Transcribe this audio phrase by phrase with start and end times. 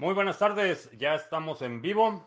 [0.00, 2.24] Muy buenas tardes, ya estamos en vivo.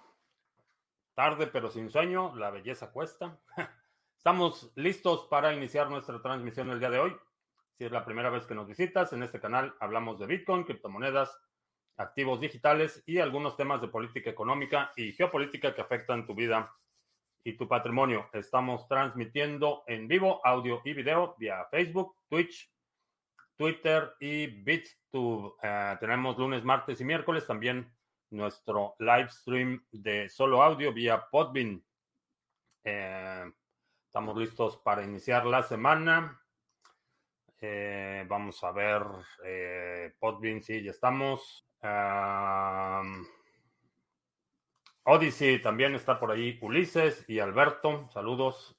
[1.13, 3.39] Tarde pero sin sueño, la belleza cuesta.
[4.17, 7.15] Estamos listos para iniciar nuestra transmisión el día de hoy.
[7.77, 11.33] Si es la primera vez que nos visitas, en este canal hablamos de Bitcoin, criptomonedas,
[11.95, 16.75] activos digitales y algunos temas de política económica y geopolítica que afectan tu vida
[17.41, 18.29] y tu patrimonio.
[18.33, 22.69] Estamos transmitiendo en vivo audio y video vía Facebook, Twitch,
[23.61, 25.55] Twitter y BitTube.
[25.61, 27.93] Eh, tenemos lunes, martes y miércoles también
[28.31, 31.83] nuestro live stream de solo audio vía Podbean.
[32.83, 33.51] Eh,
[34.07, 36.41] estamos listos para iniciar la semana.
[37.59, 39.03] Eh, vamos a ver
[40.17, 41.67] Podbean, sí, ya estamos.
[45.03, 46.57] Odyssey también está por ahí.
[46.63, 48.75] Ulises y Alberto, saludos.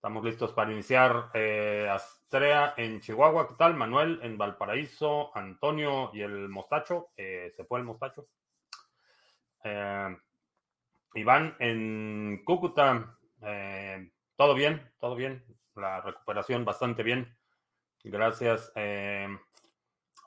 [0.00, 1.28] Estamos listos para iniciar.
[1.34, 3.74] Eh, Astrea en Chihuahua, ¿qué tal?
[3.74, 7.10] Manuel en Valparaíso, Antonio y el Mostacho.
[7.18, 8.26] Eh, ¿Se fue el Mostacho?
[9.62, 10.16] Eh,
[11.16, 13.14] Iván en Cúcuta.
[14.36, 15.44] todo bien, todo bien.
[15.74, 17.36] La recuperación bastante bien.
[18.02, 18.72] Gracias.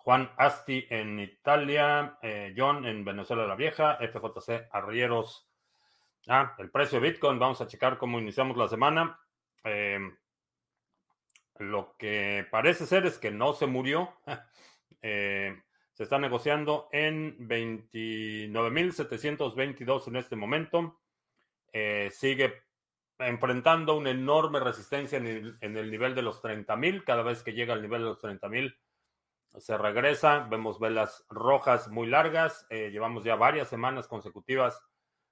[0.03, 2.19] Juan Asti en Italia.
[2.55, 3.97] John en Venezuela la Vieja.
[3.97, 5.49] FJC Arrieros.
[6.27, 7.39] Ah, el precio de Bitcoin.
[7.39, 9.19] Vamos a checar cómo iniciamos la semana.
[9.63, 10.15] Em,
[11.59, 14.13] lo que parece ser es que no se murió.
[15.05, 15.61] Eh,
[15.91, 21.01] se está negociando en 29.722 en este momento.
[21.73, 22.63] Eh, sigue
[23.19, 25.57] enfrentando una enorme resistencia en el,
[25.91, 27.03] nivel de los 30.000.
[27.03, 28.77] Cada vez que llega al nivel de los 30.000
[29.57, 30.47] se regresa.
[30.49, 32.65] Vemos velas rojas muy largas.
[32.69, 34.81] Eh, llevamos ya varias semanas consecutivas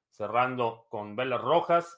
[0.10, 1.98] cerrando con velas rojas.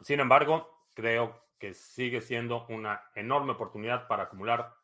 [0.00, 4.74] Sin embargo, creo que sigue siendo una enorme oportunidad para acumular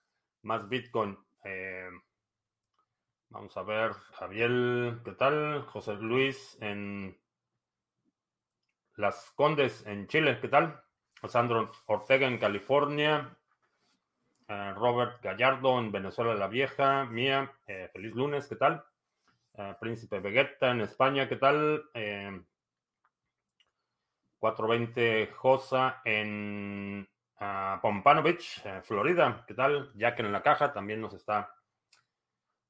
[0.42, 1.18] más Bitcoin.
[1.44, 1.90] Eh,
[3.28, 5.62] vamos a ver, Javier, ¿qué tal?
[5.66, 7.18] José Luis en
[8.96, 10.82] Las Condes, en Chile, ¿qué tal?
[11.28, 13.36] Sandro Ortega en California.
[14.48, 17.04] Eh, Robert Gallardo en Venezuela la Vieja.
[17.04, 18.84] Mía, eh, feliz lunes, ¿qué tal?
[19.78, 21.84] Príncipe Vegeta en España, ¿qué tal?
[24.40, 27.06] 420 Josa en
[27.40, 29.44] uh, Pompano Beach, eh, Florida.
[29.46, 29.92] ¿Qué tal?
[29.94, 31.54] Jack en la caja también nos está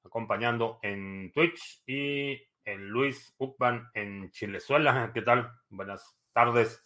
[0.05, 1.83] acompañando en Twitch.
[1.87, 2.33] Y
[2.65, 5.11] el Luis Ucban en Chilezuela.
[5.15, 5.53] ¿Qué tal?
[5.69, 6.83] Buenas tardes.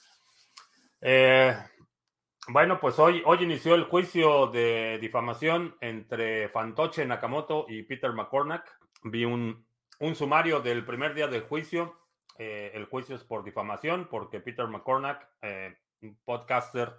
[1.00, 1.56] Eh,
[2.48, 8.70] bueno, pues hoy, hoy inició el juicio de difamación entre Fantoche Nakamoto y Peter McCormack.
[9.04, 9.66] Vi un,
[10.00, 12.03] un sumario del primer día del juicio
[12.36, 16.92] eh, el juicio es por difamación porque Peter McCormack, eh, un podcaster,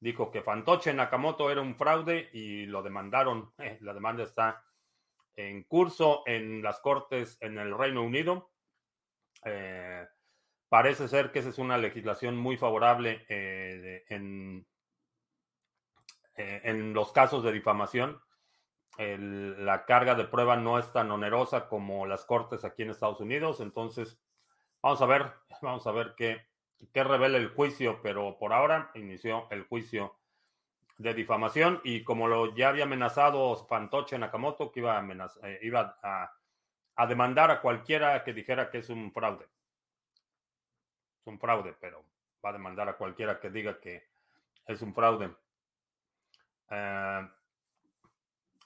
[0.00, 3.52] dijo que Fantoche Nakamoto era un fraude y lo demandaron.
[3.58, 4.64] Eh, la demanda está
[5.36, 8.50] en curso en las cortes en el Reino Unido.
[10.68, 14.66] parece ser que esa es una legislación muy favorable en,
[16.34, 18.20] en los casos de difamación.
[18.98, 23.60] la carga de prueba no es tan onerosa como las cortes aquí en Estados Unidos,
[23.60, 24.20] entonces
[24.82, 26.46] Vamos a ver, vamos a ver qué,
[26.92, 30.14] qué revela el juicio, pero por ahora inició el juicio
[30.98, 35.04] de difamación y como lo ya había amenazado Fantoche Nakamoto, que iba, a,
[35.44, 39.46] eh, demandar a cualquiera que dijera que es un fraude.
[41.20, 42.04] Es un fraude, pero
[42.44, 44.08] va a demandar a cualquiera que diga que
[44.66, 45.30] es un fraude.
[46.70, 47.28] Eh,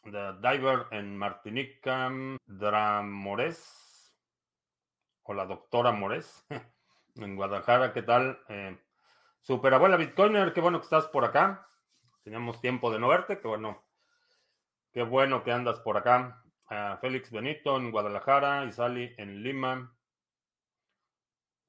[0.04, 2.10] the Diver en Martinica,
[2.46, 3.91] Dramores
[5.24, 6.46] o la doctora Mores
[7.16, 7.92] en Guadalajara.
[7.92, 8.40] ¿Qué tal?
[8.48, 8.78] Eh,
[9.40, 11.66] super abuela Bitcoiner, qué bueno que estás por acá.
[12.22, 13.82] Teníamos tiempo de no verte, qué bueno.
[14.92, 16.42] Qué bueno que andas por acá.
[16.70, 19.96] Eh, Félix Benito en Guadalajara, Isali en Lima.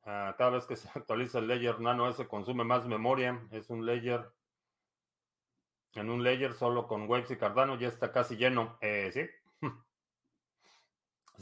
[0.05, 3.41] Eh, cada vez que se actualiza el layer nano ese consume más memoria.
[3.51, 4.31] Es un layer.
[5.95, 8.77] En un layer solo con Waves y Cardano ya está casi lleno.
[8.81, 9.29] sí,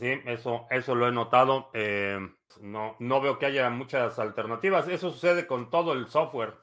[0.01, 1.69] Sí, eso, eso lo he notado.
[1.75, 2.17] Eh,
[2.59, 4.87] no, no veo que haya muchas alternativas.
[4.87, 6.55] Eso sucede con todo el software.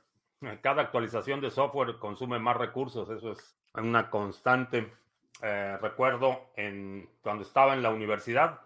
[0.60, 3.08] Cada actualización de software consume más recursos.
[3.08, 4.92] Eso es una constante.
[5.40, 8.60] Eh, recuerdo en, cuando estaba en la universidad,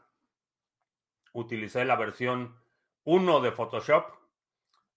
[1.34, 2.56] utilicé la versión
[3.04, 4.06] 1 de Photoshop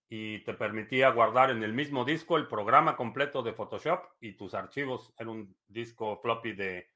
[0.07, 4.53] y te permitía guardar en el mismo disco el programa completo de Photoshop y tus
[4.53, 6.94] archivos en un disco floppy de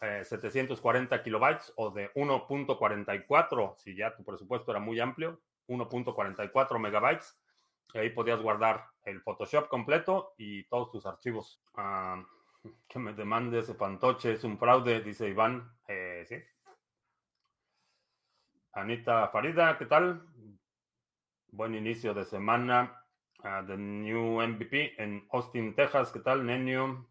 [0.00, 7.38] 740 eh, kilobytes o de 1.44, si ya tu presupuesto era muy amplio, 1.44 megabytes.
[7.94, 11.62] Ahí podías guardar el Photoshop completo y todos tus archivos.
[11.74, 12.22] Ah,
[12.88, 15.70] Que me demande ese fantoche, es un fraude, dice Iván.
[15.88, 16.46] Eh.
[18.72, 20.22] Anita Farida, ¿qué tal?
[21.52, 23.02] Buen inicio de semana.
[23.42, 26.10] The new MVP en Austin, Texas.
[26.10, 27.08] ¿Qué tal, Nenio?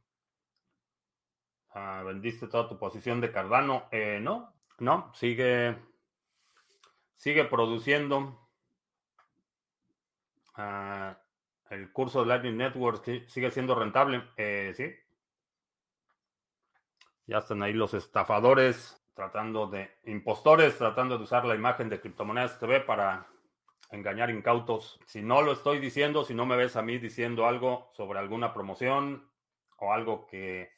[1.76, 3.90] Uh, ¿Vendiste toda tu posición de Cardano?
[3.92, 5.76] Eh, no, no, sigue,
[7.18, 8.48] sigue produciendo.
[10.58, 11.14] Uh,
[11.70, 14.24] el curso de Lightning Network sigue siendo rentable.
[14.38, 14.90] Eh, sí.
[17.26, 22.58] Ya están ahí los estafadores tratando de, impostores tratando de usar la imagen de Criptomonedas
[22.58, 23.28] TV para
[23.92, 24.98] engañar incautos.
[25.08, 28.54] Si no lo estoy diciendo, si no me ves a mí diciendo algo sobre alguna
[28.54, 29.30] promoción
[29.78, 30.75] o algo que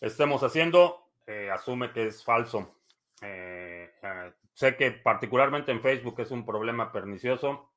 [0.00, 2.80] estemos haciendo, eh, asume que es falso.
[3.22, 7.72] Eh, eh, sé que particularmente en Facebook es un problema pernicioso.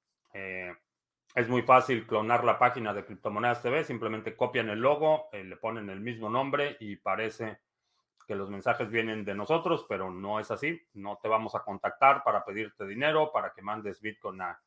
[1.36, 5.90] es muy fácil clonar la página de Criptomonedas TV, simplemente copian el logo, le ponen
[5.90, 7.60] el mismo nombre y parece
[8.28, 10.80] que los mensajes vienen de nosotros, pero no es así.
[10.94, 14.62] No te vamos a contactar para pedirte dinero, para que mandes Bitcoin a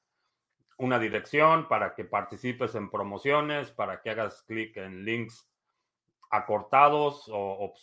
[0.79, 5.52] una dirección, para que participes en promociones, para que hagas clic en links
[6.33, 7.75] acortados o,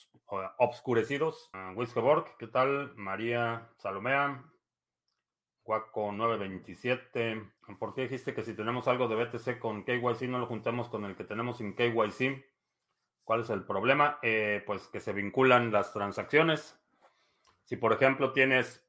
[0.58, 1.50] obscurecidos.
[1.54, 2.94] Uh, ¿qué tal?
[2.96, 4.44] María Salomea,
[5.64, 7.48] Guaco 927.
[7.80, 11.06] ¿Por qué dijiste que si tenemos algo de BTC con KYC no lo juntemos con
[11.06, 12.44] el que tenemos sin KYC?
[13.24, 14.18] ¿Cuál es el problema?
[14.24, 16.76] Eh, pues que se vinculan las transacciones.
[17.66, 18.84] Si, por ejemplo, tienes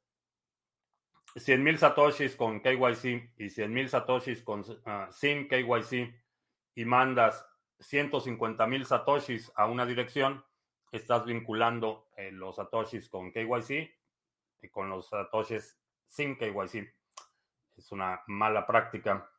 [1.34, 6.14] 100.000 satoshis con KYC y 100.000 satoshis con, uh, sin KYC
[6.76, 7.46] y mandas
[7.80, 10.44] 150.000 satoshis a una dirección,
[10.92, 13.90] estás vinculando eh, los satoshis con KYC
[14.62, 16.94] y con los satoshis sin KYC.
[17.76, 19.30] Es una mala práctica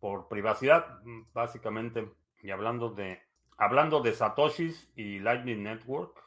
[0.00, 1.00] por privacidad,
[1.32, 2.10] básicamente.
[2.42, 3.22] Y hablando de
[3.58, 6.18] hablando de Satoshis y Lightning Network,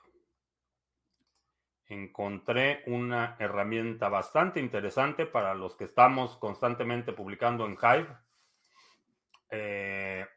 [1.87, 8.07] encontré una herramienta bastante interesante para los que estamos constantemente publicando en Hive.
[9.49, 10.27] Eh,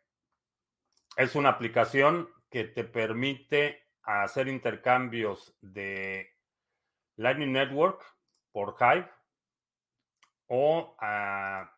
[1.16, 6.30] es una aplicación que te permite hacer intercambios de
[7.16, 8.04] Lightning Network
[8.52, 9.10] por Hive
[10.46, 11.72] o a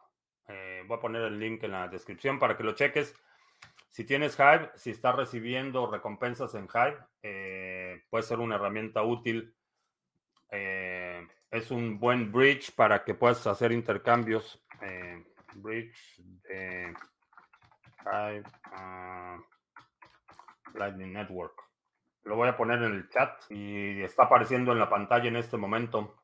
[0.47, 3.15] Eh, voy a poner el link en la descripción para que lo cheques.
[3.89, 9.53] Si tienes Hive, si estás recibiendo recompensas en Hive, eh, puede ser una herramienta útil.
[10.49, 14.63] Es un buen bridge para que puedas hacer intercambios.
[15.53, 16.93] Bridge de
[18.05, 18.43] Hive
[20.75, 21.62] Lightning Network.
[22.23, 25.57] Lo voy a poner en el chat y está apareciendo en la pantalla en este
[25.57, 26.21] momento.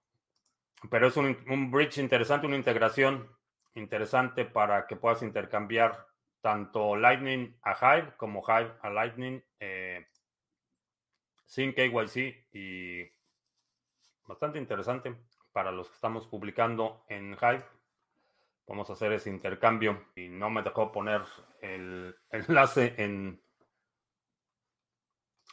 [0.89, 3.27] Pero es un, un bridge interesante, una integración
[3.73, 6.07] interesante para que puedas intercambiar
[6.41, 10.07] tanto Lightning a Hive como Hive a Lightning eh,
[11.45, 13.03] sin KYC y
[14.25, 15.15] bastante interesante
[15.51, 17.65] para los que estamos publicando en Hive.
[18.67, 21.21] Vamos a hacer ese intercambio y no me dejó poner
[21.61, 23.41] el enlace en,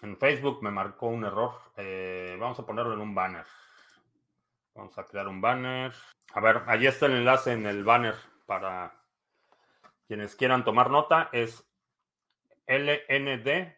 [0.03, 1.53] en Facebook, me marcó un error.
[1.77, 3.47] Eh, vamos a ponerlo en un banner.
[4.75, 5.93] Vamos a crear un banner.
[6.35, 8.15] A ver, allí está el enlace en el banner
[8.47, 8.93] para
[10.07, 11.67] quienes quieran tomar nota es
[12.67, 13.75] lnd.b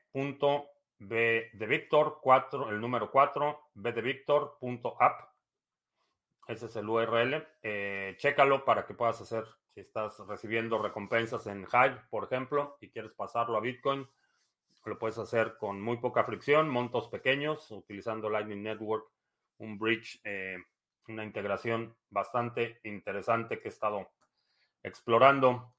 [0.98, 4.58] de Víctor 4, el número 4, b de Víctor.
[6.48, 7.46] Ese es el URL.
[7.62, 9.44] Eh, chécalo para que puedas hacer,
[9.74, 14.08] si estás recibiendo recompensas en Hive, por ejemplo, y quieres pasarlo a Bitcoin,
[14.90, 19.06] lo puedes hacer con muy poca fricción, montos pequeños, utilizando Lightning Network,
[19.58, 20.56] un bridge, eh,
[21.08, 24.08] una integración bastante interesante que he estado
[24.82, 25.72] explorando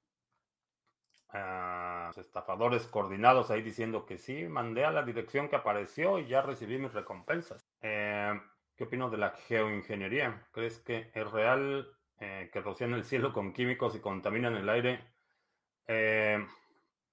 [2.17, 6.79] estafadores coordinados ahí diciendo que sí, mandé a la dirección que apareció y ya recibí
[6.79, 7.69] mis recompensas.
[7.81, 8.33] Eh,
[8.75, 10.47] ¿Qué opino de la geoingeniería?
[10.51, 11.87] ¿Crees que es real
[12.19, 15.03] eh, que rocian el cielo con químicos y contaminan el aire?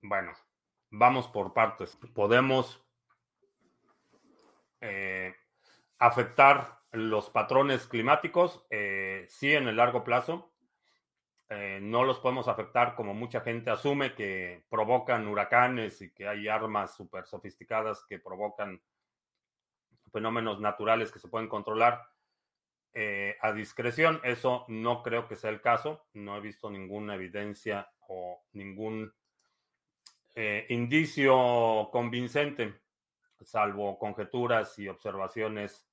[0.00, 0.32] Bueno,
[0.98, 1.96] vamos por partes.
[2.14, 2.80] Podemos
[5.98, 8.66] afectar los patrones climáticos,
[9.28, 10.54] sí, en el largo plazo
[11.50, 16.48] eh, no los podemos afectar como mucha gente asume que provocan huracanes y que hay
[16.48, 18.82] armas súper sofisticadas que provocan
[20.10, 22.02] fenómenos naturales que se pueden controlar
[22.94, 24.20] eh, a discreción.
[24.24, 26.06] Eso no creo que sea el caso.
[26.14, 29.12] No he visto ninguna evidencia o ningún
[30.34, 32.80] eh, indicio convincente,
[33.40, 35.88] salvo conjeturas y observaciones,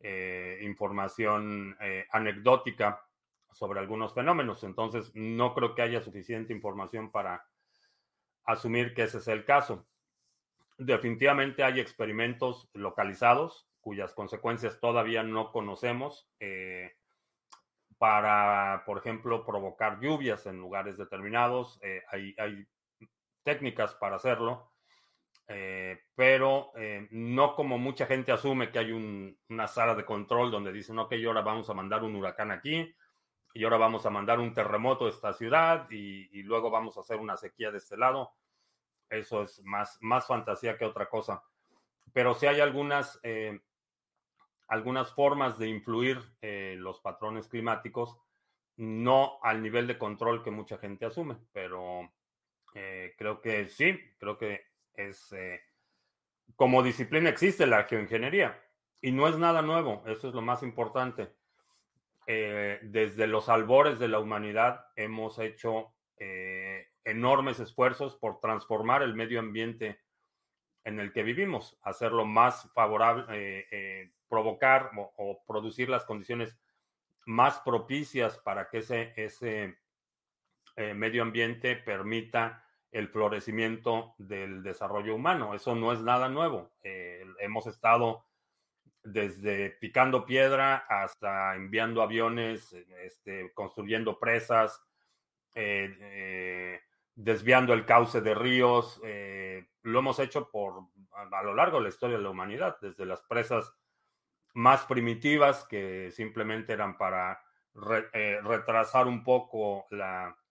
[0.00, 1.76] eh, información
[2.10, 3.04] anecdótica
[3.52, 4.62] sobre algunos fenómenos.
[4.64, 7.44] Entonces, no creo que haya suficiente información para
[8.44, 9.86] asumir que ese es el caso.
[10.78, 16.94] Definitivamente hay experimentos localizados cuyas consecuencias todavía no conocemos eh,
[17.96, 21.80] para, por ejemplo, provocar lluvias en lugares determinados.
[21.82, 22.66] Eh, hay,
[23.48, 24.72] técnicas para hacerlo,
[25.46, 26.72] eh, pero
[27.10, 31.40] no como mucha gente asume que hay una sala de control donde dicen, ok, ahora
[31.40, 32.94] vamos a mandar un huracán aquí,
[33.54, 37.18] y ahora vamos a mandar un terremoto a esta ciudad y, luego vamos a hacer
[37.18, 38.32] una sequía de este lado.
[39.08, 41.42] Eso es más, más fantasía que otra cosa.
[42.12, 43.60] Pero sí hay algunas, eh,
[44.68, 48.18] algunas formas de influir eh, los patrones climáticos,
[48.76, 52.12] no al nivel de control que mucha gente asume, pero
[52.74, 55.34] eh, creo que sí, creo que es
[56.56, 58.60] como disciplina existe la geoingeniería
[59.00, 61.32] y no es nada nuevo, eso es lo más importante.
[62.26, 65.94] desde los albores de la humanidad hemos hecho
[67.04, 70.00] enormes esfuerzos por transformar el medio ambiente
[70.88, 76.58] en el que vivimos, hacerlo más favorable, eh, eh, provocar o, producir las condiciones
[77.26, 79.76] más propicias para que ese, ese
[80.78, 85.54] eh, medio ambiente permita el florecimiento del desarrollo humano.
[85.54, 86.70] Eso no es nada nuevo.
[86.82, 88.24] hemos estado
[89.04, 92.72] desde picando piedra hasta enviando aviones,
[93.04, 94.82] este, construyendo presas,
[97.18, 99.00] desviando el cauce de ríos.
[99.04, 103.04] Eh, lo hemos hecho por a, lo largo de la historia de la humanidad, desde
[103.04, 103.74] las presas
[104.54, 107.42] más primitivas que simplemente eran para
[108.12, 110.47] eh, retrasar un poco la eh,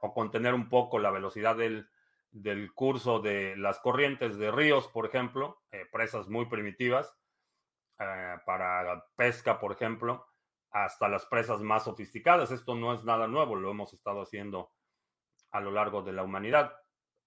[0.00, 1.88] o contener un poco la velocidad del,
[2.30, 7.16] del, curso de las corrientes de ríos, por ejemplo, presas muy primitivas
[7.96, 10.26] para pesca, por ejemplo,
[10.72, 12.50] hasta las presas más sofisticadas.
[12.50, 14.72] Esto no es nada nuevo, lo hemos estado haciendo
[15.50, 16.74] a lo largo de la humanidad.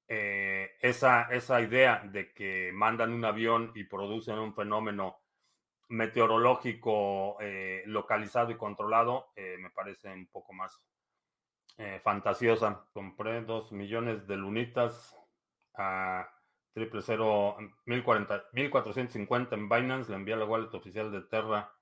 [0.07, 5.17] Eh, esa, esa idea de que mandan un avión y producen un fenómeno
[5.87, 10.79] meteorológico eh, localizado y controlado eh, me parece un poco más
[12.03, 12.85] fantasiosa.
[12.93, 15.15] Compré dos millones de lunitas
[15.73, 16.29] a
[16.75, 21.73] triple cero, 1450 en Binance, le envié a la wallet oficial de Terra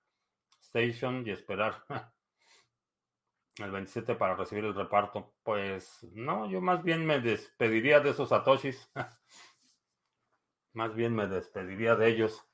[0.62, 1.84] Station y esperar
[3.58, 5.34] el 27 para recibir el reparto.
[5.42, 8.92] Pues no, yo más bien me despediría de esos satoshis.
[10.74, 12.46] más bien me despediría de ellos.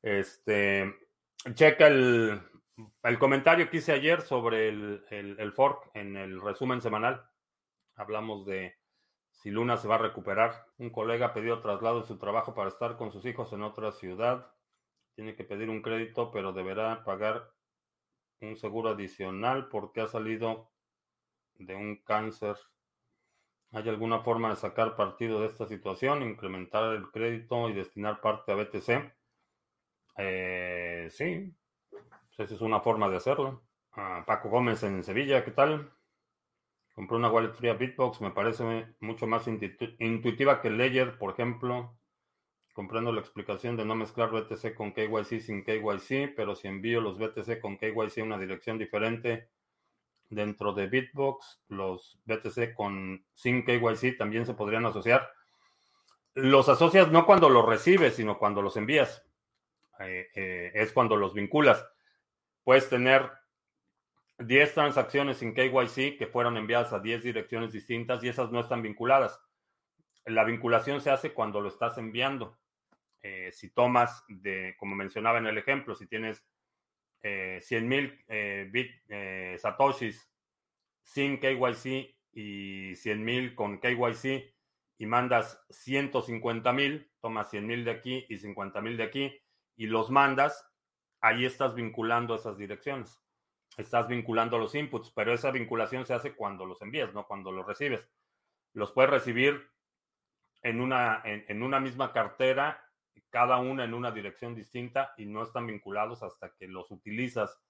[0.00, 0.94] Este,
[1.54, 2.40] checa el,
[3.02, 7.28] el comentario que hice ayer sobre el, el, fork en el resumen semanal.
[7.96, 8.76] Hablamos de
[9.30, 10.66] si Luna se va a recuperar.
[10.78, 14.52] Un colega pidió traslado de su trabajo para estar con sus hijos en otra ciudad.
[15.14, 17.50] Tiene que pedir un crédito, pero deberá pagar
[18.40, 20.70] un seguro adicional porque ha salido
[21.54, 22.56] de un cáncer.
[23.72, 28.52] ¿Hay alguna forma de sacar partido de esta situación, incrementar el crédito y destinar parte
[28.52, 29.12] a BTC?
[30.16, 31.54] Eh, sí,
[32.38, 33.62] esa es una forma de hacerlo.
[33.92, 35.92] Ah, Paco Gómez en Sevilla, ¿qué tal?
[36.94, 41.96] Compré una wallet fría Bitbox, me parece mucho más intuitiva que Ledger, por ejemplo.
[42.72, 47.18] Comprendo la explicación de no mezclar BTC con KYC sin KYC, pero si envío los
[47.18, 49.50] BTC con KYC a una dirección diferente
[50.28, 55.28] dentro de Bitbox, los BTC con sin KYC también se podrían asociar.
[56.34, 59.24] Los asocias no cuando los recibes, sino cuando los envías.
[60.00, 61.84] Eh, eh, es cuando los vinculas.
[62.68, 63.30] Puedes tener
[64.40, 68.82] 10 transacciones sin KYC que fueron enviadas a 10 direcciones distintas y esas no están
[68.82, 69.40] vinculadas.
[70.26, 72.58] La vinculación se hace cuando lo estás enviando.
[73.22, 76.44] Eh, si tomas de, como mencionaba en el ejemplo, si tienes
[77.22, 78.70] eh, 100 mil eh,
[79.08, 80.30] eh, satoshis
[81.02, 84.54] sin KYC y 100 mil con KYC
[84.98, 89.40] y mandas 150 mil, tomas 100 mil de aquí y 50 mil de aquí
[89.74, 90.67] y los mandas,
[91.20, 93.20] ahí estás vinculando esas direcciones.
[93.76, 97.66] Estás vinculando los inputs, pero esa vinculación se hace cuando los envías, no cuando los
[97.66, 98.08] recibes.
[98.72, 99.70] Los puedes recibir
[100.62, 102.88] en una, en una misma cartera
[103.30, 107.60] cada una en una dirección distinta y no están vinculados hasta que los utilizas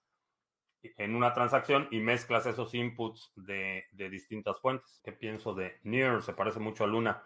[0.83, 5.00] en una transacción y mezclas esos inputs de, distintas fuentes.
[5.02, 6.23] ¿Qué pienso de Near?
[6.23, 7.25] Se parece mucho a Luna.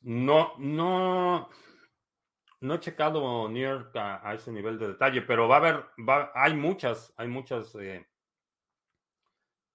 [0.00, 1.48] No, no,
[2.60, 6.54] No he checado Near a, ese nivel de detalle, pero va a haber, va, hay
[6.54, 8.06] muchas, hay muchas eh,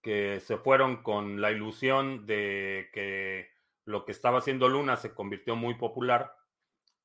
[0.02, 3.50] que se fueron con la ilusión de que
[3.86, 6.36] lo que estaba haciendo Luna se convirtió muy popular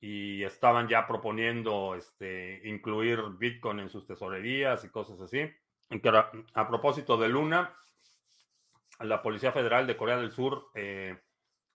[0.01, 5.49] y estaban ya proponiendo este, incluir Bitcoin en sus tesorerías y cosas así.
[6.55, 7.75] A propósito de Luna,
[9.01, 11.19] la Policía Federal de Corea del Sur eh,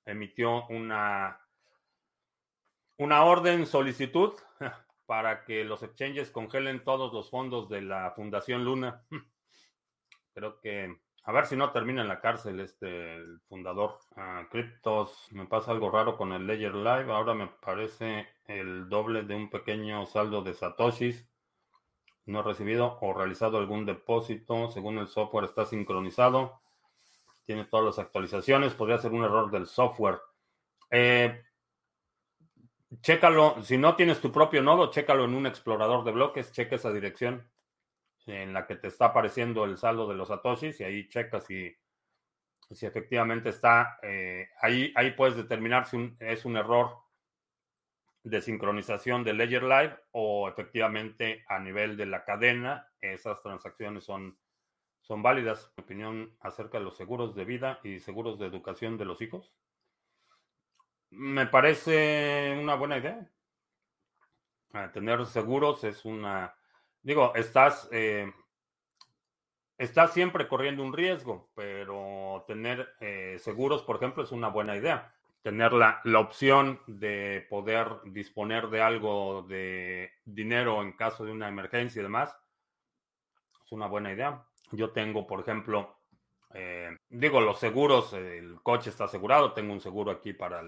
[0.05, 1.39] emitió una,
[2.97, 4.33] una orden solicitud
[5.05, 9.03] para que los exchanges congelen todos los fondos de la Fundación Luna.
[10.33, 13.97] Creo que a ver si no termina en la cárcel este el fundador.
[14.17, 17.13] Ah, Cryptos, me pasa algo raro con el Ledger Live.
[17.13, 21.25] Ahora me parece el doble de un pequeño saldo de Satoshis.
[22.25, 24.69] No he recibido o realizado algún depósito.
[24.69, 26.61] Según el software está sincronizado.
[27.45, 28.73] Tiene todas las actualizaciones.
[28.73, 30.19] Podría ser un error del software.
[30.91, 31.41] Eh,
[33.01, 33.61] chécalo.
[33.63, 36.51] Si no tienes tu propio nodo, chécalo en un explorador de bloques.
[36.51, 37.49] Checa esa dirección
[38.25, 41.75] en la que te está apareciendo el saldo de los satoshis y ahí checas si,
[42.71, 47.03] si efectivamente está, eh, ahí, ahí puedes determinar si es un error
[48.23, 54.37] de sincronización de Ledger Live o efectivamente a nivel de la cadena esas transacciones son,
[55.01, 55.71] son válidas.
[55.75, 59.51] Mi opinión acerca de los seguros de vida y seguros de educación de los hijos.
[61.15, 63.29] Me parece una buena idea.
[64.91, 66.55] Tener seguros es una
[67.03, 68.31] Digo, estás, eh,
[69.77, 75.13] estás siempre corriendo un riesgo, pero tener eh, seguros, por ejemplo, es una buena idea.
[75.41, 81.49] Tener la, la opción de poder disponer de algo de dinero en caso de una
[81.49, 82.33] emergencia y demás,
[83.65, 84.45] es una buena idea.
[84.71, 85.97] Yo tengo, por ejemplo,
[86.53, 90.63] eh, digo, los seguros, el coche está asegurado, tengo un seguro aquí para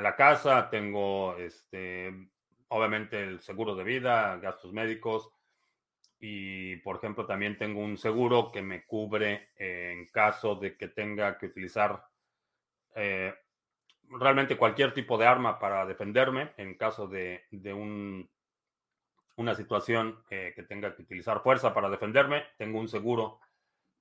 [0.00, 2.28] la casa, tengo este,
[2.68, 5.30] obviamente el seguro de vida, gastos médicos
[6.18, 11.36] y, por ejemplo, también tengo un seguro que me cubre en caso de que tenga
[11.36, 12.06] que utilizar
[12.94, 13.34] eh,
[14.08, 18.30] realmente cualquier tipo de arma para defenderme en caso de, un,
[19.36, 22.44] una situación eh, que tenga que utilizar fuerza para defenderme.
[22.56, 23.40] Tengo un seguro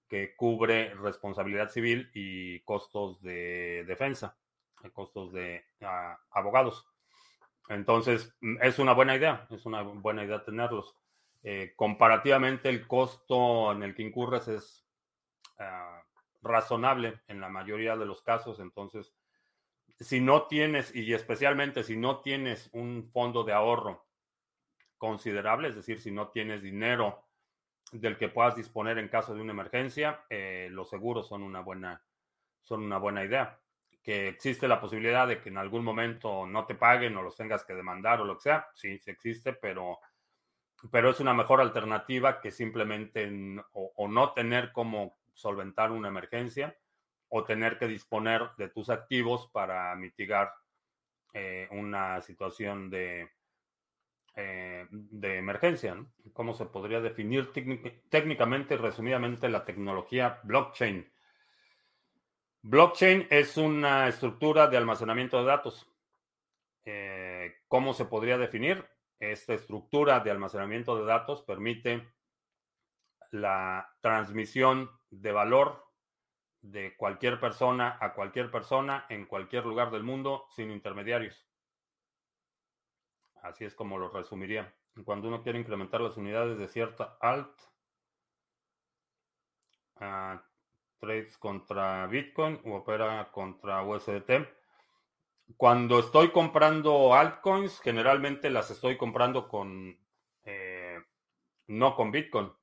[0.08, 4.38] que cubre responsabilidad civil y costos de defensa,
[4.90, 5.64] costos de
[6.32, 6.88] abogados.
[7.70, 10.96] Entonces, mm, es una buena idea, es una buena idea tenerlos.
[11.44, 14.86] Eh, comparativamente, el costo en el que incurres es
[15.58, 16.04] ah,
[16.42, 18.60] razonable en la mayoría de los casos.
[18.60, 19.14] Entonces,
[20.00, 24.06] si no tienes, y especialmente si no tienes un fondo de ahorro
[24.98, 27.24] considerable, es decir, si no tienes dinero
[27.92, 32.04] del que puedas disponer en caso de una emergencia, eh, los seguros son una buena,
[32.62, 33.61] son una buena idea
[34.02, 37.64] que existe la posibilidad de que en algún momento no te paguen o los tengas
[37.64, 40.00] que demandar o lo que sea, sí, sí existe, pero,
[40.92, 43.30] pero es una mejor alternativa que simplemente
[43.74, 46.76] o, no tener como solventar una emergencia
[47.30, 50.52] o tener que disponer de tus activos para mitigar
[51.34, 53.30] eh, una situación de,
[54.36, 55.96] eh, de emergencia.
[56.34, 57.52] ¿Cómo se podría definir
[58.10, 61.10] técnicamente y resumidamente la tecnología blockchain?
[62.64, 65.88] Blockchain es una estructura de almacenamiento de datos.
[66.86, 68.88] Eh, ¿Cómo se podría definir?
[69.20, 72.14] Esta estructura de almacenamiento de datos permite
[73.32, 75.88] la transmisión de valor
[76.62, 81.48] de cualquier persona a cualquier persona en cualquier lugar del mundo sin intermediarios.
[83.42, 84.72] Así es como lo resumiría.
[85.04, 87.60] Cuando uno quiere incrementar las unidades de cierta alt,
[90.00, 90.38] uh,
[91.02, 94.48] trades contra Bitcoin o opera contra USDT.
[95.58, 99.98] Cuando estoy comprando altcoins, generalmente las estoy comprando con
[100.44, 101.00] eh,
[101.68, 102.54] no con Bitcoin.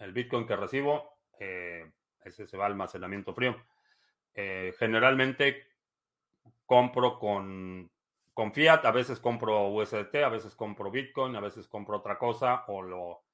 [0.00, 1.92] El Bitcoin que recibo, eh,
[2.24, 3.56] ese se va al almacenamiento frío.
[4.34, 5.68] Eh, generalmente
[6.64, 7.90] compro con,
[8.32, 12.64] con fiat, a veces compro USDT, a veces compro Bitcoin, a veces compro otra cosa
[12.68, 13.24] o lo,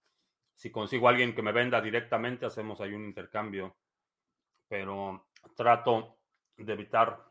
[0.54, 3.76] si consigo a alguien que me venda directamente, hacemos ahí un intercambio
[4.72, 6.16] pero trato
[6.56, 7.22] de evitar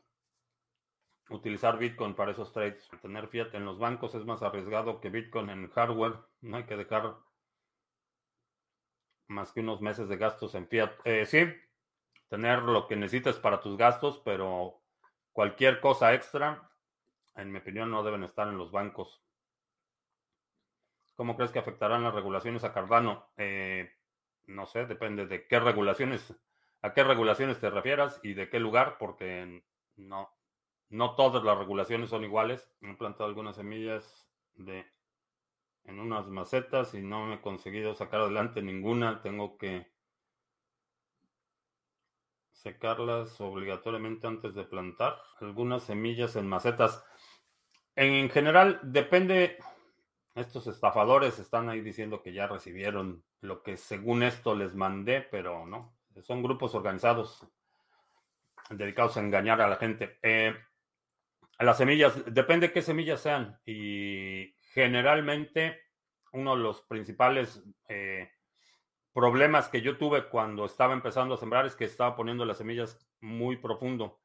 [1.32, 2.88] utilizar Bitcoin para esos trades.
[3.01, 6.19] Tener fiat en los bancos es más arriesgado que Bitcoin en hardware.
[6.41, 7.15] No hay que dejar
[9.27, 10.91] más que unos meses de gastos en fiat.
[11.04, 11.51] Eh, sí,
[12.30, 14.80] tener lo que necesites para tus gastos, pero
[15.32, 16.69] cualquier cosa extra,
[17.36, 19.25] en mi opinión, no deben estar en los bancos.
[21.15, 23.32] ¿Cómo crees que afectarán las regulaciones a Cardano?
[23.36, 23.91] Eh,
[24.45, 26.36] no sé, depende de qué regulaciones
[26.82, 29.63] a qué regulaciones te refieras y de qué lugar, porque
[29.96, 30.30] no,
[30.89, 32.70] no todas las regulaciones son iguales.
[32.82, 34.86] He plantado algunas semillas de
[35.86, 39.22] en unas macetas y no me he conseguido sacar adelante ninguna.
[39.22, 39.91] Tengo que
[42.52, 45.17] secarlas obligatoriamente antes de plantar.
[45.39, 47.04] Algunas semillas en macetas.
[47.96, 49.58] En general, depende.
[50.36, 55.65] Estos estafadores están ahí diciendo que ya recibieron lo que según esto les mandé, pero
[55.65, 55.94] no.
[56.21, 57.47] Son grupos organizados
[58.69, 60.19] dedicados a engañar a la gente.
[60.21, 60.56] Eh,
[61.60, 63.60] las semillas, depende qué semillas sean.
[63.65, 65.82] Y generalmente
[66.34, 68.32] uno de los principales eh,
[69.13, 72.97] problemas que yo tuve cuando estaba empezando a sembrar es que estaba poniendo las semillas
[73.19, 74.21] muy profundo.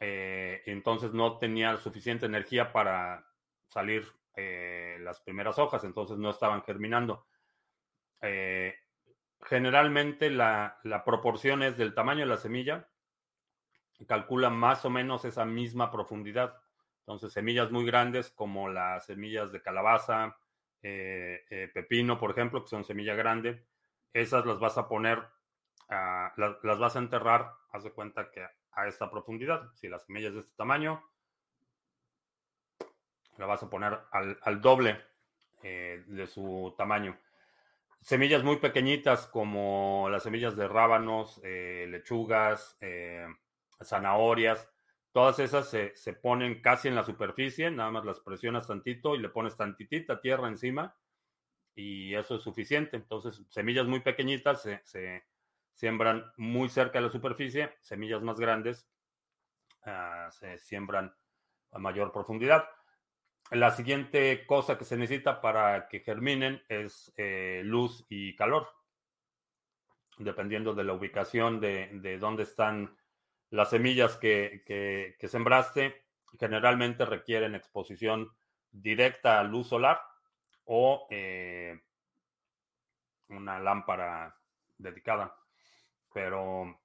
[0.00, 3.26] Eh, entonces no tenía suficiente energía para
[3.68, 7.24] salir las primeras hojas, entonces no estaban germinando.
[9.44, 12.88] Generalmente la, la proporción es del tamaño de la semilla,
[14.06, 16.60] calcula más o menos esa misma profundidad.
[17.00, 20.36] Entonces, semillas muy grandes como las semillas de calabaza,
[20.82, 23.66] eh, eh, pepino, por ejemplo, que son semilla grande,
[24.12, 25.22] esas las vas a poner,
[25.88, 29.72] las, vas a enterrar, haz de cuenta que a esta profundidad.
[29.74, 31.02] Si la semilla es de este tamaño,
[33.36, 35.00] la vas a poner al, doble
[35.62, 37.18] eh, de su tamaño.
[38.04, 42.78] Semillas muy pequeñitas como las semillas de rábanos, lechugas,
[43.82, 44.70] zanahorias,
[45.14, 49.20] Todas esas se, se, ponen casi en la superficie, nada más las presionas tantito y
[49.20, 50.96] le pones tantitita tierra encima
[51.76, 52.96] y eso es suficiente.
[52.96, 55.22] Entonces, semillas muy pequeñitas se,
[55.72, 58.88] siembran muy cerca de la superficie, semillas más grandes
[59.86, 61.14] uh, se siembran
[61.70, 62.64] a mayor profundidad.
[63.50, 68.68] La siguiente cosa que se necesita para que germinen es eh, luz y calor,
[70.18, 72.96] dependiendo de la ubicación de, de dónde están
[73.54, 76.02] las semillas que, sembraste
[76.40, 78.32] generalmente requieren exposición
[78.72, 80.00] directa a luz solar
[80.64, 81.80] o eh,
[83.28, 84.36] una lámpara
[84.76, 85.36] dedicada.
[86.12, 86.80] Pero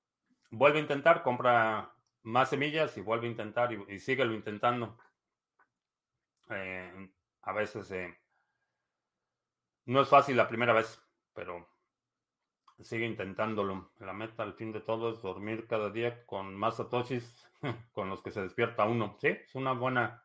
[0.51, 1.91] vuelve a intentar, compra
[2.21, 4.95] más semillas y vuelve a intentar y, y síguelo intentando.
[6.49, 7.09] Eh,
[7.41, 8.17] a veces eh,
[9.85, 11.01] no es fácil la primera vez,
[11.33, 11.67] pero
[12.79, 13.91] sigue intentándolo.
[13.99, 17.47] La meta al fin de todo es dormir cada día con más satoshis
[17.93, 19.17] con los que se despierta uno.
[19.19, 20.23] Sí, es una buena,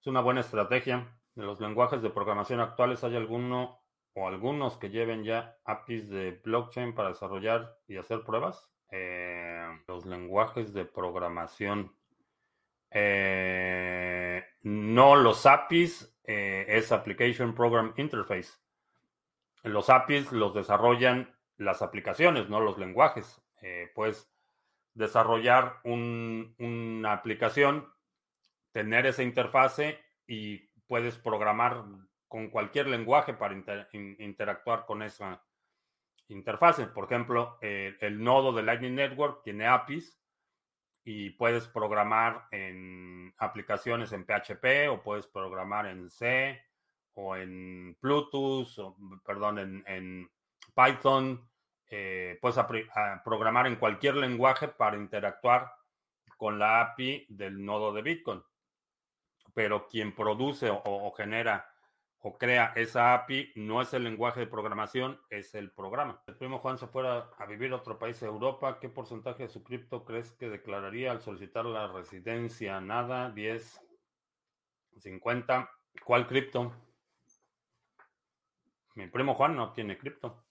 [0.00, 1.18] es una buena estrategia.
[1.34, 3.80] De los lenguajes de programación actuales, ¿hay alguno
[4.14, 8.70] o algunos que lleven ya APIs de blockchain para desarrollar y hacer pruebas?
[8.90, 11.96] Eh, los lenguajes de programación.
[12.90, 14.13] Eh,
[14.64, 18.54] no, los APIs eh, es Application Program Interface.
[19.62, 23.42] Los APIs los desarrollan las aplicaciones, no los lenguajes.
[23.60, 24.32] Eh, puedes
[24.94, 27.92] desarrollar una aplicación,
[28.72, 31.84] tener esa interfase y puedes programar
[32.26, 33.54] con cualquier lenguaje para
[33.92, 35.44] interactuar con esa
[36.28, 36.86] interfase.
[36.86, 40.18] Por ejemplo, eh, el nodo de Lightning Network tiene APIs
[41.04, 46.60] y puedes programar en aplicaciones en PHP o puedes programar en C
[47.14, 50.30] o en Bluetooth, o, perdón, en
[50.74, 51.48] Python,
[51.90, 52.58] eh, puedes
[53.24, 55.72] programar en cualquier lenguaje para interactuar
[56.36, 58.42] con la API del nodo de Bitcoin.
[59.52, 61.70] Pero quien produce o, genera
[62.26, 66.22] o crea esa API no es el lenguaje de programación, es el programa.
[66.26, 69.50] El primo Juan se fuera a vivir a otro país de Europa, ¿qué porcentaje de
[69.50, 72.80] su cripto crees que declararía al solicitar la residencia?
[72.80, 73.78] Nada, 10,
[74.96, 75.70] 50.
[76.02, 76.72] ¿Cuál cripto?
[78.94, 80.46] Mi primo Juan no tiene cripto.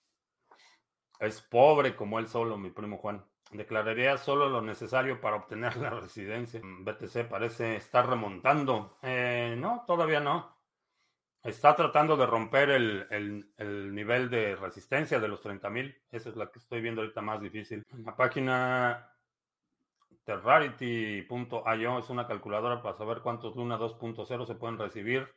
[1.19, 3.25] Es pobre como él solo, mi primo Juan.
[3.49, 6.61] Declararía solo lo necesario para obtener la residencia.
[6.63, 8.99] BTC parece estar remontando.
[9.01, 10.52] Eh, no, todavía no.
[11.43, 15.93] Está tratando de romper el, nivel de resistencia de los 30.000.
[16.09, 17.83] Esa es la que estoy viendo ahorita más difícil.
[18.05, 19.13] La página
[20.23, 25.27] Terrarity.io es una calculadora para saber cuántos Luna 2.0 se pueden recibir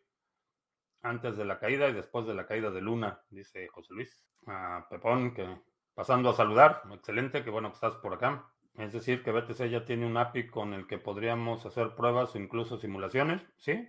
[1.03, 4.25] antes de la caída y después de la caída de Luna, dice José Luis.
[4.47, 5.61] A Pepón, que
[5.93, 8.49] pasando a saludar, excelente, que bueno que estás por acá.
[8.75, 12.39] Es decir, que BTC ya tiene un API con el que podríamos hacer pruebas o
[12.39, 13.89] incluso simulaciones, ¿sí?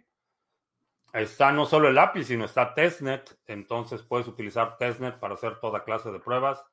[1.13, 5.84] Está no solo el API, sino está Testnet, entonces puedes utilizar Testnet para hacer toda
[5.84, 6.63] clase de pruebas.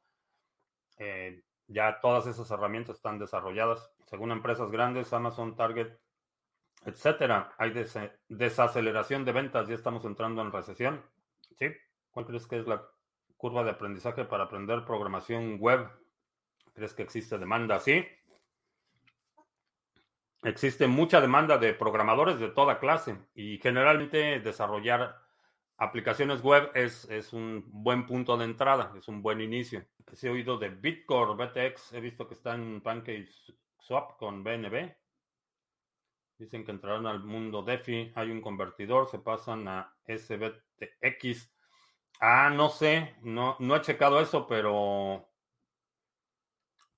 [0.98, 3.90] Eh, ya todas esas herramientas están desarrolladas.
[4.06, 5.96] Según empresas grandes, Amazon, Target,
[6.84, 7.54] etcétera.
[7.58, 7.72] Hay
[8.28, 11.02] desaceleración de ventas, ya estamos entrando en recesión.
[11.58, 11.66] ¿Sí?
[12.10, 12.84] ¿Cuál crees que es la
[13.36, 15.88] curva de aprendizaje para aprender programación web?
[16.74, 17.78] ¿Crees que existe demanda?
[17.78, 18.04] Sí.
[20.44, 25.16] Existe mucha demanda de programadores de toda clase y generalmente desarrollar
[25.76, 29.84] aplicaciones web es, es un buen punto de entrada, es un buen inicio.
[30.22, 32.82] he oído de Bitcore, BTX, he visto que está en
[33.78, 34.94] Swap con BNB.
[36.38, 41.50] Dicen que entrarán al mundo DeFi, hay un convertidor, se pasan a SBTX.
[42.20, 45.28] Ah, no sé, no, no he checado eso, pero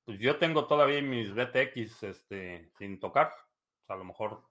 [0.07, 3.33] pues yo tengo todavía mis BTX este, sin tocar.
[3.88, 4.45] a lo mejor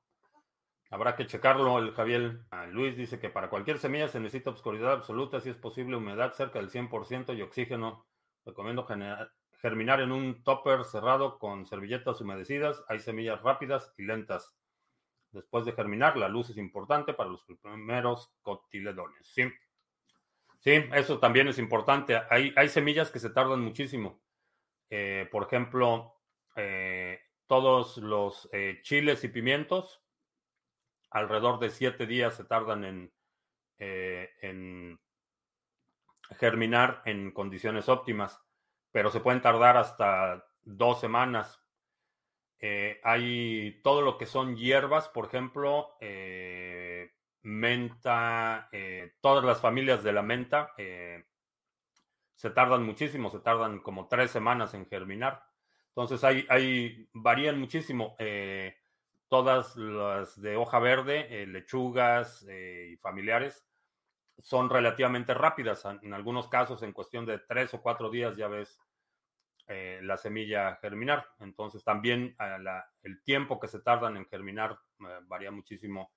[0.91, 1.80] habrá que checarlo.
[1.80, 5.56] El Javier ah, Luis dice que para cualquier semilla se necesita oscuridad absoluta, si es
[5.56, 8.06] posible humedad cerca del 100% y oxígeno.
[8.46, 8.86] Recomiendo
[9.54, 12.84] germinar en un topper cerrado con servilletas humedecidas.
[12.89, 14.54] Hay semillas rápidas y lentas.
[15.32, 19.26] Después de germinar, la luz es importante para los primeros cotiledones.
[19.26, 19.44] Sí,
[20.60, 22.22] sí eso también es importante.
[22.30, 24.24] Hay, hay semillas que se tardan muchísimo.
[24.89, 26.15] Eh, por ejemplo,
[26.56, 30.02] eh, todos los eh, chiles y pimientos,
[31.10, 33.13] alrededor de siete días se tardan en,
[33.78, 35.00] en
[36.39, 38.41] germinar en condiciones óptimas,
[38.91, 41.62] pero se pueden tardar hasta dos semanas.
[43.04, 45.95] hay todo lo que son hierbas, por ejemplo,
[47.43, 48.69] menta,
[49.21, 50.74] todas las familias de la menta
[52.36, 55.43] se tardan muchísimo, se tardan como tres semanas en germinar.
[55.89, 58.15] Entonces hay, hay varían muchísimo.
[58.19, 58.76] Eh,
[59.30, 63.65] todas las de hoja verde, eh, lechugas eh, y familiares,
[64.38, 65.86] son relativamente rápidas.
[66.02, 68.80] En algunos casos, en cuestión de tres o cuatro días, ya ves
[69.67, 71.26] la semilla germinar.
[71.39, 72.36] Entonces también
[73.02, 74.78] el tiempo que se tardan en germinar
[75.24, 76.12] varía muchísimo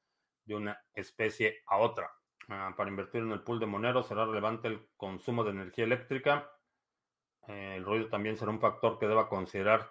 [0.44, 2.10] de una especie a otra.
[2.48, 6.50] Ah, para invertir en el pool de Monero será relevante el consumo de energía eléctrica.
[7.46, 9.90] Eh, el ruido también será un factor que deba considerar.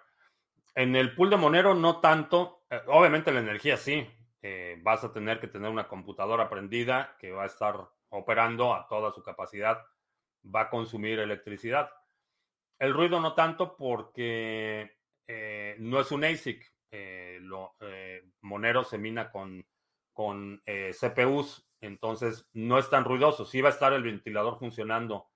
[0.74, 2.64] En el pool de Monero no tanto.
[2.68, 4.06] Eh, obviamente la energía sí.
[4.42, 7.76] Eh, vas a tener que tener una computadora prendida que va a estar
[8.08, 9.84] operando a toda su capacidad.
[10.44, 11.90] Va a consumir electricidad.
[12.80, 14.96] El ruido no tanto porque
[15.78, 16.64] no es un ASIC.
[18.40, 19.66] Monero se mina con,
[20.12, 23.44] con CPUs entonces, no es tan ruidoso.
[23.44, 25.28] Sí va a estar el ventilador funcionando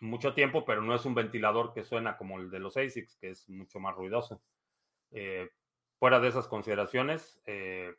[0.00, 3.30] mucho tiempo, pero no es un ventilador que suena como el de los ASICs, que
[3.30, 4.42] es mucho más ruidoso.
[5.10, 5.50] Eh,
[5.98, 7.94] fuera de esas consideraciones, eh,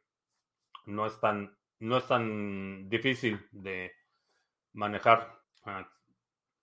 [0.86, 3.92] no, es tan, no es tan difícil de
[4.74, 5.40] manejar.
[5.64, 5.90] Ah,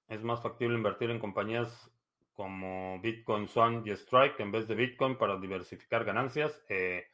[0.09, 1.90] es más factible invertir en compañías
[2.35, 6.62] como Bitcoin, Swan y Strike en vez de Bitcoin para diversificar ganancias.
[6.68, 7.07] Eh,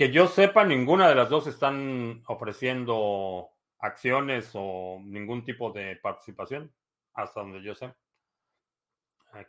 [0.00, 6.72] que yo sepa, ninguna de las dos están ofreciendo acciones o ningún tipo de participación,
[7.12, 7.92] hasta donde yo sé.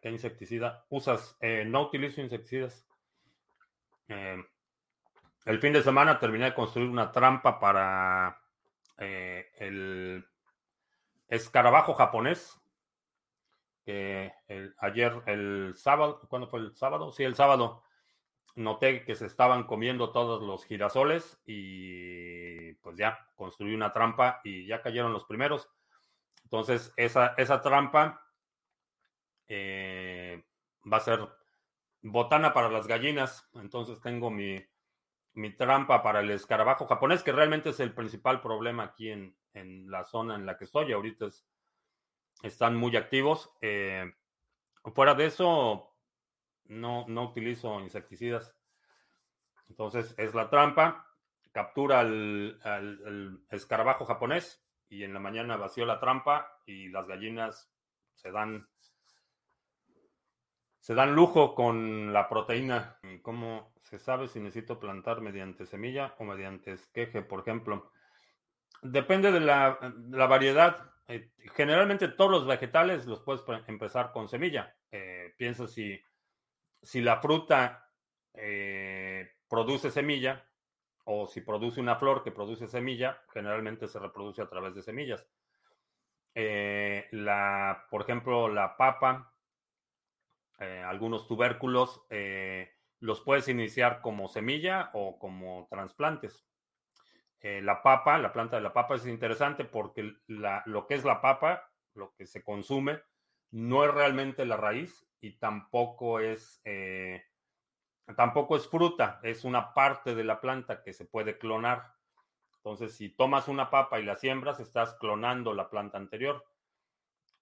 [0.02, 1.38] ¿Qué insecticida usas?
[1.40, 2.86] Eh, no utilizo insecticidas.
[4.10, 4.44] Eh,
[5.46, 8.38] el fin de semana terminé de construir una trampa para
[8.98, 10.28] eh, el
[11.30, 12.60] escarabajo japonés.
[13.86, 14.34] Que
[14.80, 17.14] ayer, el sábado, ¿cuándo fue el sábado?
[17.14, 17.84] Sí, el sábado
[18.56, 24.66] noté que se estaban comiendo todos los girasoles y pues ya construí una trampa y
[24.66, 25.70] ya cayeron los primeros.
[26.44, 28.26] Entonces, esa, esa trampa
[29.48, 30.44] eh,
[30.92, 31.28] va a ser
[32.02, 33.50] botana para las gallinas.
[33.56, 34.66] Entonces tengo mi,
[35.58, 39.36] trampa para el escarabajo japonés, que realmente es el principal problema aquí en,
[39.90, 40.92] la zona en la que estoy.
[40.94, 41.28] Ahorita
[42.44, 43.52] están muy activos.
[43.62, 44.12] Eh,
[44.94, 45.91] fuera de eso,
[46.66, 48.56] no, no utilizo insecticidas.
[49.70, 51.08] Entonces es la trampa,
[51.52, 57.72] captura al, escarabajo japonés y en la mañana vació la trampa y las gallinas
[58.16, 58.68] se dan
[60.80, 62.98] se dan lujo con la proteína.
[63.22, 67.92] ¿Cómo se sabe si necesito plantar mediante semilla o mediante esqueje, por ejemplo?
[68.82, 69.78] Depende de la,
[70.28, 70.92] variedad.
[71.08, 74.76] Eh, generalmente todos los vegetales los puedes empezar con semilla.
[74.92, 76.02] Eh, piensa si
[76.82, 77.90] si la fruta
[78.34, 80.48] eh, produce semilla
[81.06, 85.28] o si produce una flor que produce semilla, generalmente se reproduce a través de semillas.
[86.34, 87.10] Eh,
[87.90, 89.34] por ejemplo, la papa,
[90.60, 92.06] eh, algunos tubérculos,
[93.00, 96.46] los puedes iniciar como semilla o como trasplantes.
[97.42, 101.68] la papa, la planta de la papa es interesante porque lo que es la papa,
[101.96, 103.02] lo que se consume,
[103.50, 107.24] no es realmente la raíz, y tampoco es, eh,
[108.18, 111.94] tampoco es fruta, es una parte de la planta que se puede clonar.
[112.58, 116.46] Entonces, si tomas una papa y la siembras, estás clonando la planta anterior.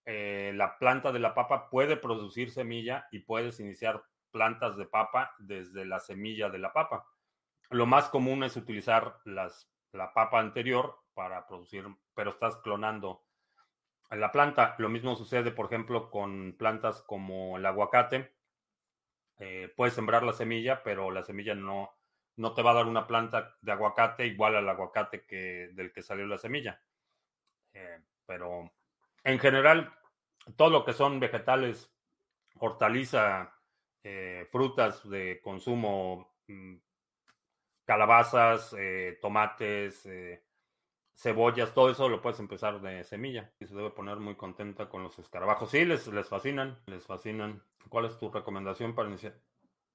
[0.05, 5.33] Eh, la planta de la papa puede producir semilla y puedes iniciar plantas de papa
[5.39, 7.07] desde la semilla de la papa.
[7.69, 13.23] Lo más común es utilizar las, la papa anterior para producir, pero estás clonando
[14.17, 14.75] la planta.
[14.79, 18.33] Lo mismo sucede, por ejemplo, con plantas como el aguacate.
[19.37, 21.91] Eh, puedes sembrar la semilla, pero la semilla no,
[22.35, 26.01] no te va a dar una planta de aguacate igual al aguacate que, del que
[26.01, 26.81] salió la semilla.
[27.73, 28.71] Eh, pero
[29.23, 29.93] en general,
[30.55, 31.93] todo lo que son vegetales,
[32.55, 33.53] hortaliza,
[34.03, 36.75] eh, frutas de consumo, mm,
[37.85, 38.75] calabazas,
[39.21, 40.07] tomates,
[41.19, 43.51] cebollas, todo eso lo puedes empezar de semilla.
[43.59, 45.71] Y se debe poner muy contenta con los escarabajos.
[45.71, 47.61] Sí, les, les fascinan, les fascinan.
[47.89, 49.35] ¿Cuál es tu recomendación para iniciar?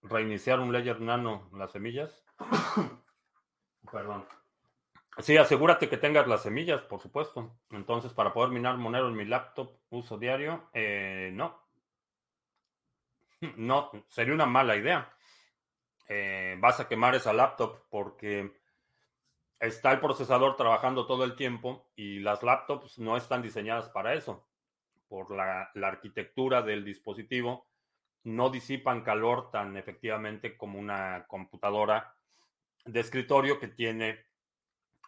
[0.04, 2.24] reiniciar un Ledger Nano las semillas?
[3.92, 4.26] Perdón.
[5.18, 7.56] Sí, asegúrate que tengas las semillas, por supuesto.
[7.70, 11.62] Entonces, para poder minar Monero en mi laptop, uso diario, eh, no.
[13.56, 15.14] No, sería una mala idea.
[16.08, 18.52] Eh, vas a quemar esa laptop porque
[19.66, 24.46] está el procesador trabajando todo el tiempo y las laptops no están diseñadas para eso.
[25.08, 27.66] Por la, arquitectura del dispositivo,
[28.24, 32.14] no disipan calor tan efectivamente como una computadora
[32.84, 34.24] de escritorio que tiene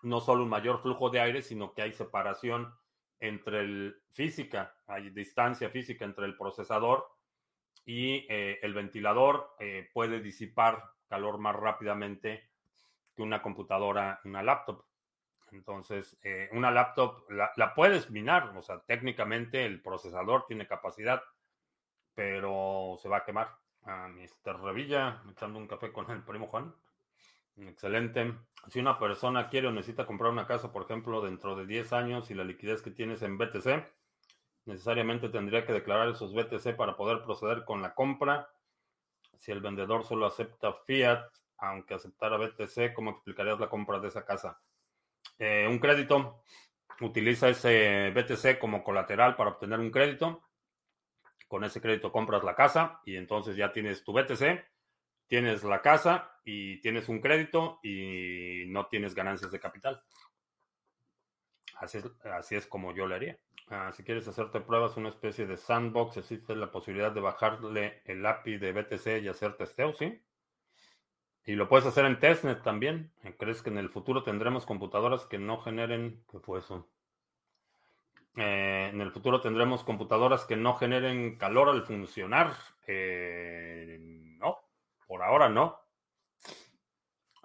[0.03, 2.73] no solo un mayor flujo de aire, sino que hay separación
[3.19, 7.07] entre el física, hay distancia física entre el procesador
[7.85, 12.51] y eh, el ventilador eh, puede disipar calor más rápidamente
[13.17, 14.85] que una computadora, una laptop.
[15.51, 21.23] Entonces, eh, una laptop la, puedes minar, o sea, técnicamente el procesador tiene capacidad,
[22.15, 23.57] pero se va a quemar.
[23.85, 24.61] A Mr.
[24.61, 26.75] Revilla, echando un café con el primo Juan.
[27.57, 28.35] Excelente.
[28.69, 32.31] Si una persona quiere o necesita comprar una casa, por ejemplo, dentro de 10 años
[32.31, 33.87] y la liquidez que tienes en BTC,
[34.65, 38.51] necesariamente tendría que declarar esos BTC para poder proceder con la compra.
[39.39, 44.25] Si el vendedor solo acepta fiat, aunque aceptara BTC, ¿cómo explicarías la compra de esa
[44.25, 44.61] casa?
[45.39, 46.43] Eh, un crédito,
[47.01, 50.43] utiliza ese BTC como colateral para obtener un crédito.
[51.49, 54.65] Con ese crédito compras la casa y entonces ya tienes tu BTC,
[55.29, 60.03] tienes la casa y tienes un crédito y no tienes ganancias de capital.
[61.79, 63.39] Así es, así es como yo le haría.
[63.69, 68.25] Ah, si quieres hacerte pruebas, una especie de sandbox, existe la posibilidad de bajarle el
[68.25, 70.23] API de BTC y hacer testeo, ¿sí?
[71.47, 73.13] Y lo puedes hacer en testnet también.
[73.39, 76.25] ¿Crees que en el futuro tendremos computadoras que no generen...
[76.29, 76.89] ¿Qué fue eso?
[78.37, 82.53] Eh, en el futuro tendremos computadoras que no generen calor al funcionar.
[82.89, 83.97] Eh,
[84.39, 84.59] no,
[85.07, 85.81] por ahora no.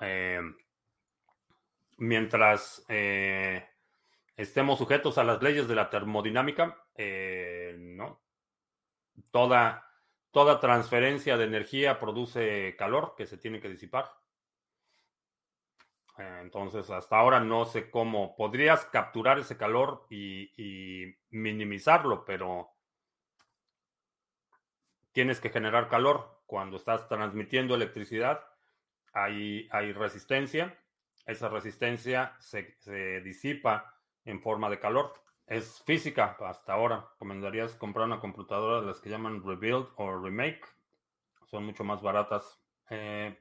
[0.01, 0.41] Eh,
[1.97, 2.83] mientras
[4.35, 6.83] estemos sujetos a las leyes de la termodinámica,
[7.77, 8.19] no.
[9.29, 9.90] Toda
[10.31, 14.11] toda transferencia de energía produce calor que se tiene que disipar.
[16.17, 22.71] Eh, entonces, hasta ahora no sé cómo podrías capturar ese calor y, minimizarlo, pero
[25.11, 26.41] tienes que generar calor.
[26.45, 28.45] Cuando estás transmitiendo electricidad,
[29.13, 30.77] hay, resistencia.
[31.25, 35.13] Esa resistencia se disipa en forma de calor
[35.51, 37.07] es física hasta ahora.
[37.11, 40.61] ¿Recomendarías comprar una computadora de las que llaman Rebuild o Remake?
[41.47, 42.57] Son mucho más baratas.
[42.89, 43.37] Eh,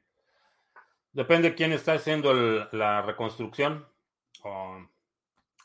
[1.12, 2.34] depende quién está haciendo
[2.72, 3.86] la reconstrucción
[4.42, 4.84] o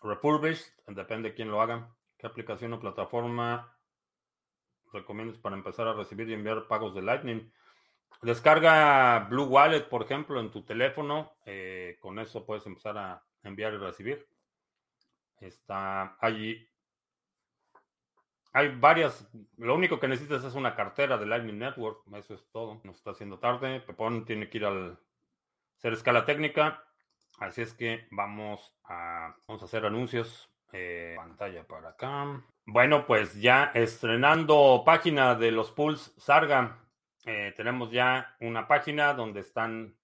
[0.03, 0.71] refurbished.
[0.85, 1.89] Depende quién lo haga.
[2.19, 3.75] ¿Qué aplicación o plataforma
[4.93, 7.51] recomiendas para empezar a recibir y enviar pagos de Lightning?
[8.21, 11.33] Descarga Blue Wallet, por ejemplo, en tu teléfono.
[11.43, 14.27] Eh, con eso puedes empezar a enviar y recibir.
[15.39, 16.67] Está allí.
[18.53, 19.29] Hay varias.
[19.57, 22.03] Lo único que necesitas es una cartera de Lightning Network.
[22.13, 22.79] Eso es todo.
[22.83, 23.81] Nos está haciendo tarde.
[23.81, 24.99] Pepón tiene que ir al
[25.77, 26.83] hacer escala técnica.
[27.39, 30.49] Así es que vamos a, vamos a hacer anuncios.
[30.71, 32.43] Eh, pantalla para acá.
[32.65, 36.79] Bueno, pues ya estrenando página de los pools Sarga.
[37.25, 39.95] Eh, tenemos ya una página donde están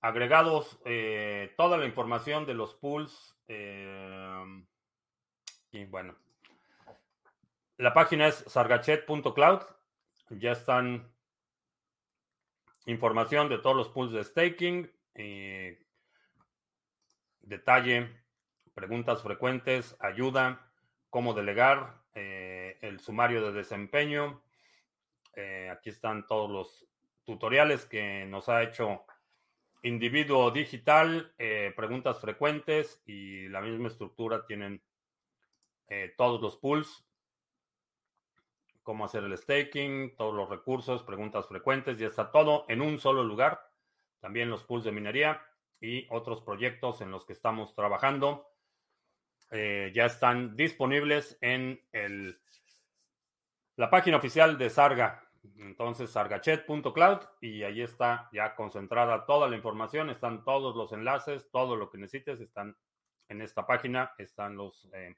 [0.00, 4.64] agregados eh, toda la información de los pools Em,
[5.72, 6.14] y bueno,
[7.78, 9.62] la página es sargachet.cloud.
[10.30, 11.12] Ya están
[12.86, 14.88] información de todos los pools de staking,
[17.40, 18.22] detalle,
[18.72, 20.70] preguntas frecuentes, ayuda,
[21.08, 24.44] cómo delegar, eh, el sumario de desempeño.
[25.34, 26.86] Eh, aquí están todos los
[27.24, 29.04] tutoriales que nos ha hecho
[29.82, 34.82] individuo digital, eh, preguntas frecuentes y la misma estructura tienen
[35.88, 37.06] eh, todos los pools.
[38.82, 43.22] cómo hacer el staking, todos los recursos, preguntas frecuentes, ya está todo en un solo
[43.22, 43.60] lugar.
[44.20, 45.40] También los pools de minería
[45.80, 48.50] y otros proyectos en los que estamos trabajando.
[49.50, 52.40] Eh, ya están disponibles en el,
[53.76, 55.29] la página oficial de Sarga.
[55.58, 61.76] Entonces, sargachet.cloud y ahí está ya concentrada toda la información, están todos los enlaces, todo
[61.76, 62.76] lo que necesites, están
[63.28, 65.16] en esta página, están los eh,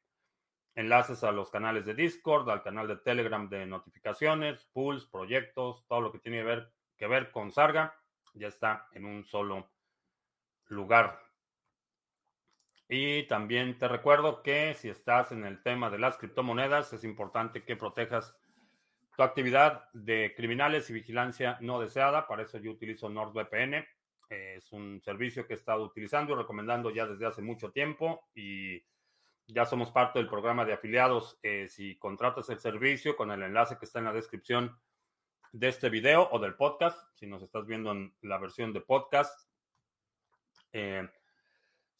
[0.74, 6.00] enlaces a los canales de Discord, al canal de Telegram de notificaciones, pools, proyectos, todo
[6.00, 7.94] lo que tiene que ver, que ver con Sarga,
[8.34, 9.70] ya está en un solo
[10.66, 11.20] lugar.
[12.88, 17.64] Y también te recuerdo que si estás en el tema de las criptomonedas, es importante
[17.64, 18.36] que protejas
[19.16, 22.26] tu actividad de criminales y vigilancia no deseada.
[22.26, 23.86] Para eso yo utilizo NordVPN.
[24.28, 28.82] Es un servicio que he estado utilizando y recomendando ya desde hace mucho tiempo y
[29.46, 31.38] ya somos parte del programa de afiliados.
[31.42, 34.78] Eh, si contratas el servicio con el enlace que está en la descripción
[35.52, 39.48] de este video o del podcast, si nos estás viendo en la versión de podcast,
[40.72, 41.06] eh,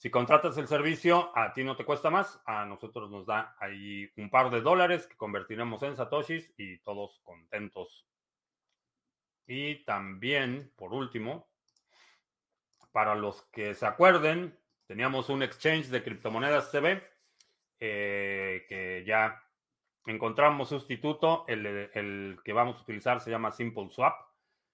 [0.03, 4.11] si contratas el servicio, a ti no te cuesta más, a nosotros nos da ahí
[4.16, 8.05] un par de dólares que convertiremos en satoshis y todos contentos.
[9.46, 11.48] Y también, por último,
[12.90, 17.00] para los que se acuerden, teníamos un exchange de criptomonedas CB
[17.78, 19.40] eh, que ya
[20.07, 21.44] encontramos sustituto.
[21.46, 24.31] El, el que vamos a utilizar se llama Simple Swap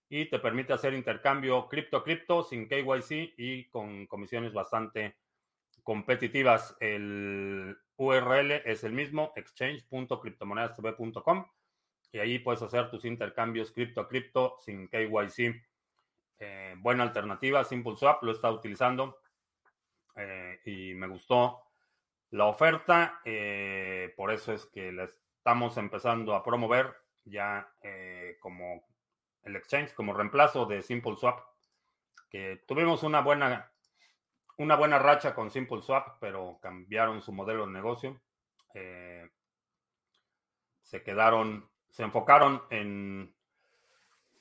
[0.09, 5.17] y te permite hacer intercambio cripto-cripto sin KYC y con comisiones bastante
[5.83, 6.77] competitivas.
[6.81, 11.47] El URL es el mismo, exchange.cryptomonedastv.com
[12.13, 15.63] y ahí puedes hacer tus intercambios cripto-cripto sin KYC.
[16.39, 19.19] Eh, buena alternativa, Simple Swap, lo estado utilizando
[20.17, 21.65] eh, y me gustó
[22.31, 26.95] la oferta, eh, por eso es que la estamos empezando a promover
[27.25, 27.71] ya
[28.41, 28.87] como
[29.49, 31.41] el exchange como reemplazo de Simple Swap,
[32.31, 33.71] que tuvimos una buena,
[34.59, 38.21] una buena racha con Simple Swap, pero cambiaron su modelo de negocio.
[38.75, 39.29] Eh,
[40.83, 43.35] se quedaron, se enfocaron en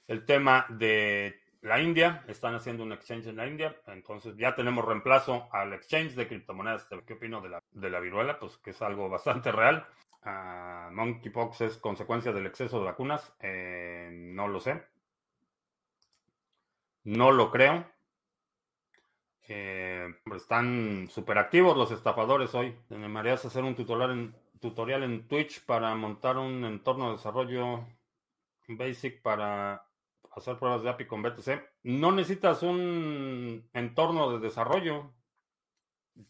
[0.07, 4.85] el tema de la India, están haciendo un exchange en la India, entonces ya tenemos
[4.85, 6.87] reemplazo al exchange de criptomonedas.
[7.05, 8.39] ¿Qué opino de la, de la viruela?
[8.39, 9.85] Pues que es algo bastante real.
[10.25, 13.33] Uh, monkeypox es consecuencia del exceso de vacunas.
[13.39, 14.81] Eh, no lo sé.
[17.07, 17.85] No lo creo.
[19.47, 22.77] Eh, están súper activos los estafadores hoy.
[22.89, 27.87] Me animarías hacer un tutorial en, tutorial en Twitch para montar un entorno de desarrollo
[28.67, 29.87] basic para
[30.31, 31.61] hacer pruebas de API con BTC.
[31.83, 35.13] No necesitas un entorno de desarrollo.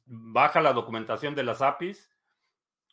[0.06, 2.08] Baja la documentación de las APIs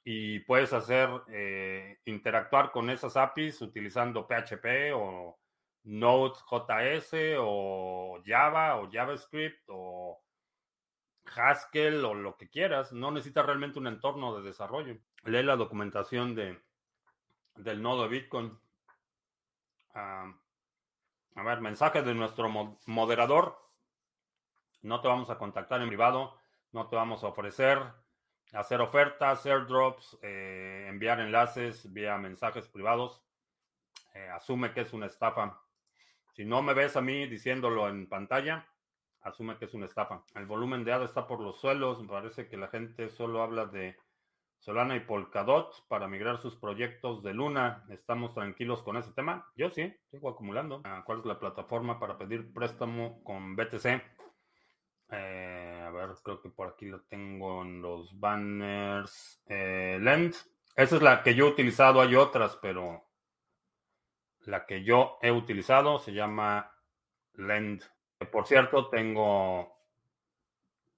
[0.04, 5.38] y puedes hacer eh, interactuar con esas APIs utilizando PHP o
[5.84, 10.22] Node.js o Java o JavaScript o
[11.36, 12.92] Haskell o lo que quieras.
[12.92, 14.96] No necesitas realmente un entorno de desarrollo.
[15.24, 16.60] Lee la documentación de,
[17.56, 18.58] del nodo de Bitcoin.
[19.94, 20.32] A
[21.44, 22.48] ver, mensaje de nuestro
[22.86, 23.58] moderador.
[24.82, 26.38] No te vamos a contactar en privado.
[26.72, 27.80] No te vamos a ofrecer
[28.54, 33.22] hacer ofertas, airdrops, eh, enviar enlaces vía mensajes privados.
[34.14, 35.60] Eh, asume que es una estafa.
[36.34, 38.66] Si no me ves a mí diciéndolo en pantalla,
[39.20, 40.24] asume que es una estafa.
[40.34, 42.02] El volumen de ADA está por los suelos.
[42.02, 43.96] Me parece que la gente solo habla de
[44.58, 47.84] Solana y Polkadot para migrar sus proyectos de Luna.
[47.88, 49.48] ¿Estamos tranquilos con ese tema?
[49.54, 50.80] Yo sí, sigo acumulando.
[50.82, 54.02] Ah, ¿Cuál es la plataforma para pedir préstamo con BTC?
[55.10, 59.40] Eh, a ver, creo que por aquí lo tengo en los banners.
[59.46, 60.34] Eh, Lend.
[60.74, 62.00] Esa es la que yo he utilizado.
[62.00, 63.03] Hay otras, pero
[64.46, 66.72] la que yo he utilizado se llama
[67.34, 67.82] Lend.
[68.30, 69.76] Por cierto, tengo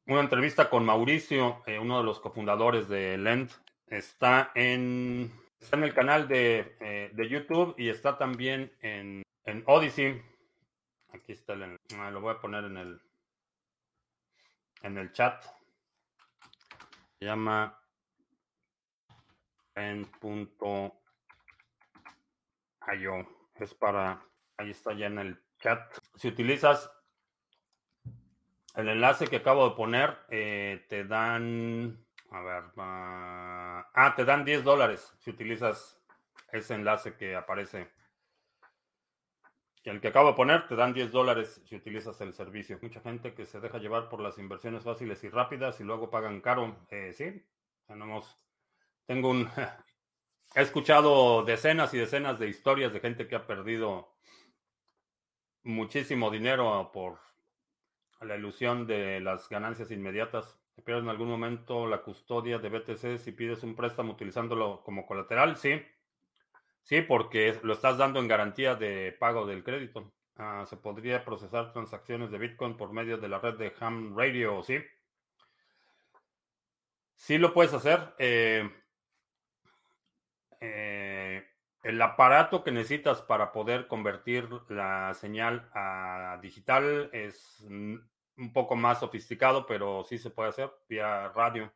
[0.06, 3.50] una entrevista con Mauricio, eh, uno de los cofundadores de Lend.
[3.86, 9.62] Está en, está en el canal de, eh, de YouTube y está también en, en
[9.66, 10.22] Odyssey.
[11.12, 13.00] Aquí está el, ah, lo voy a poner en el
[14.82, 15.44] en el chat.
[17.18, 17.78] Se llama
[19.74, 20.92] en.io.
[23.58, 24.22] Es para,
[24.56, 25.80] ahí está ya en el chat.
[26.16, 26.90] Si utilizas
[28.74, 34.62] el enlace que acabo de poner, eh, te dan, a ver, ah, te dan 10
[34.62, 35.98] dólares si utilizas
[36.52, 37.90] ese enlace que aparece
[39.90, 42.78] el que acabo de poner, te dan 10 dólares si utilizas el servicio.
[42.82, 46.40] Mucha gente que se deja llevar por las inversiones fáciles y rápidas y luego pagan
[46.40, 46.76] caro.
[46.90, 47.44] Eh, sí,
[47.86, 48.36] tenemos,
[49.06, 49.48] tengo un,
[50.54, 54.16] he escuchado decenas y decenas de historias de gente que ha perdido
[55.62, 57.18] muchísimo dinero por
[58.20, 60.58] la ilusión de las ganancias inmediatas.
[60.74, 65.06] Te pierdes en algún momento la custodia de BTC si pides un préstamo utilizándolo como
[65.06, 65.82] colateral, sí.
[66.82, 70.12] Sí, porque lo estás dando en garantía de pago del crédito.
[70.36, 74.62] Ah, se podría procesar transacciones de Bitcoin por medio de la red de Ham Radio,
[74.62, 74.78] sí.
[77.16, 78.14] Sí lo puedes hacer.
[78.18, 78.70] Eh,
[80.60, 81.46] eh,
[81.82, 89.00] el aparato que necesitas para poder convertir la señal a digital es un poco más
[89.00, 91.72] sofisticado, pero sí se puede hacer vía radio.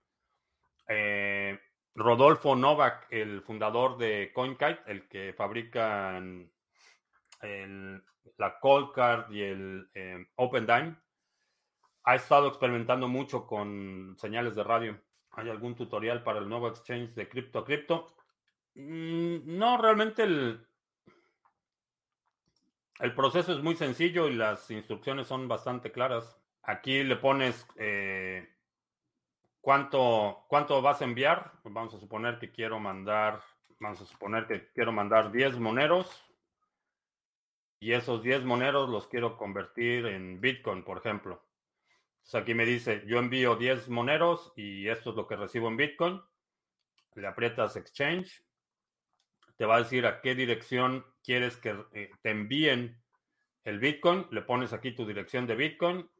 [0.88, 1.58] Eh,
[1.94, 6.20] Rodolfo Novak, el fundador de CoinKite, el que fabrica
[8.36, 10.96] la Cold Card y el eh, OpenDime,
[12.04, 15.00] ha estado experimentando mucho con señales de radio.
[15.32, 18.06] ¿Hay algún tutorial para el nuevo exchange de cripto a cripto?
[18.74, 20.66] Mm, no, realmente el,
[23.00, 26.38] el proceso es muy sencillo y las instrucciones son bastante claras.
[26.62, 28.46] Aquí le pones eh,
[29.60, 31.52] cuánto, cuánto vas a enviar.
[31.64, 33.42] Vamos a suponer que quiero mandar,
[33.78, 36.24] vamos a suponer que quiero mandar 10 moneros.
[37.80, 41.42] Y esos 10 moneros los quiero convertir en Bitcoin, por ejemplo.
[42.18, 45.78] Entonces aquí me dice, yo envío 10 moneros y esto es lo que recibo en
[45.78, 46.20] Bitcoin.
[47.14, 48.44] Le aprietas Exchange.
[49.60, 52.98] Te va a decir a qué dirección quieres que eh, te envíen
[53.64, 54.26] el Bitcoin.
[54.30, 56.10] Le pones aquí tu dirección de Bitcoin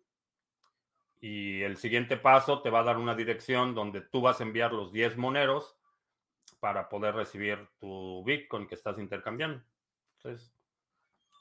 [1.20, 4.74] y el siguiente paso te va a dar una dirección donde tú vas a enviar
[4.74, 5.78] los 10 moneros
[6.61, 9.64] para poder recibir tu Bitcoin que estás intercambiando.
[10.18, 10.55] Entonces,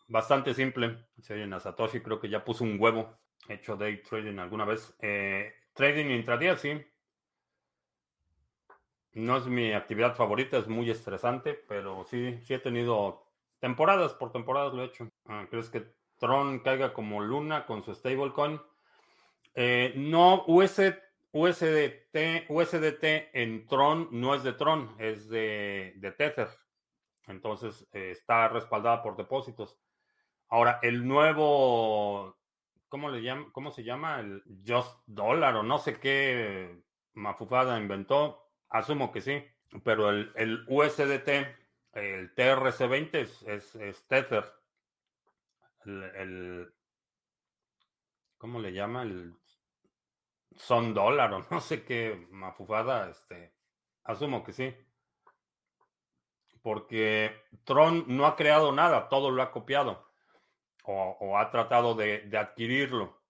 [0.07, 1.05] bastante simple.
[1.21, 3.19] Si oyen a Satoshi, creo que ya puso un huevo
[3.49, 4.95] hecho day trading alguna vez.
[5.01, 6.81] Eh, trading intradía, sí.
[9.13, 13.25] No es mi actividad favorita, es muy estresante, pero sí, sí he tenido
[13.59, 15.09] temporadas, por temporadas lo he hecho.
[15.25, 18.61] Ah, ¿Crees que Tron caiga como Luna con su stablecoin?
[19.55, 22.15] Eh, no, USDT,
[22.49, 23.03] USDT
[23.33, 26.49] en Tron no es de Tron, es de, Tether.
[27.27, 29.77] Entonces eh, está respaldada por depósitos.
[30.49, 32.37] Ahora, el nuevo,
[32.87, 34.19] ¿cómo, le llama, ¿cómo se llama?
[34.19, 36.81] El Just Dollar o no sé qué
[37.13, 38.48] mafufada inventó.
[38.69, 39.43] Asumo que sí,
[39.83, 41.29] pero el, USDT,
[41.93, 43.15] el TRC20
[43.47, 44.45] es, es, Tether.
[45.85, 46.73] el,
[48.37, 49.03] ¿cómo le llama?
[49.03, 49.35] El
[50.55, 53.53] son dólar o no sé qué mafufada, este,
[54.03, 54.75] asumo que sí.
[56.61, 60.09] Porque Tron no ha creado nada, todo lo ha copiado
[60.83, 63.21] o, ha tratado de, adquirirlo.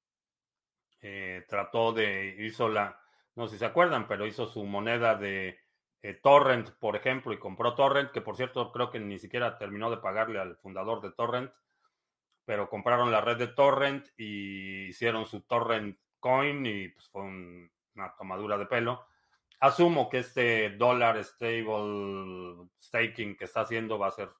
[1.02, 2.99] Eh, trató de, hizo la,
[3.40, 5.58] no sé si se acuerdan, pero hizo su moneda de
[6.02, 9.90] eh, Torrent, por ejemplo, y compró Torrent, que por cierto creo que ni siquiera terminó
[9.90, 11.50] de pagarle al fundador de Torrent,
[12.44, 18.14] pero compraron la red de Torrent y hicieron su Torrent Coin y pues fue una
[18.18, 19.06] tomadura de pelo.
[19.62, 24.32] Asumo que este dólar stable staking que está haciendo va a ser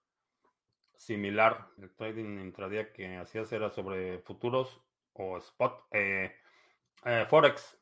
[0.98, 1.70] similar.
[1.78, 4.82] El trading intradía que hacías era sobre futuros
[5.14, 5.86] o spot.
[5.92, 6.36] Eh,
[7.06, 7.79] eh, Forex.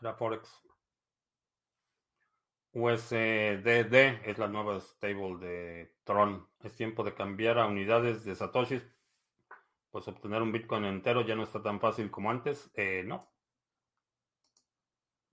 [0.00, 0.62] Era Forex.
[2.72, 3.94] USDD
[4.24, 6.48] es la nueva stable de Tron.
[6.62, 8.82] Es tiempo de cambiar a unidades de Satoshis
[9.90, 12.70] pues obtener un Bitcoin entero ya no está tan fácil como antes.
[12.74, 13.28] Eh, no.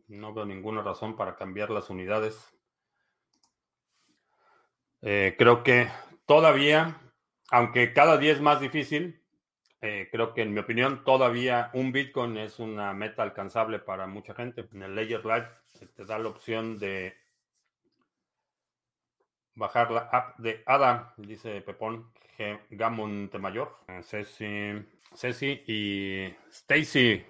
[0.07, 2.53] No veo ninguna razón para cambiar las unidades.
[5.01, 5.89] Eh, creo que
[6.25, 7.01] todavía,
[7.51, 9.23] aunque cada día es más difícil,
[9.87, 14.33] eh, creo que en mi opinión todavía un Bitcoin es una meta alcanzable para mucha
[14.33, 14.67] gente.
[14.73, 15.47] En el Ledger Live
[15.95, 17.15] te da la opción de
[19.53, 22.11] bajar la app de ADA, dice Pepón.
[22.69, 24.83] Gamon Mayor, eh, Ceci,
[25.13, 27.23] Ceci y Stacy